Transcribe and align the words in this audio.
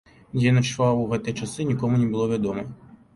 Дзе 0.37 0.45
ён 0.53 0.55
начаваў 0.59 1.01
у 1.01 1.03
гэтыя 1.11 1.35
часы, 1.43 1.65
нікому 1.73 1.99
не 2.01 2.07
было 2.15 2.25
вядома. 2.33 2.65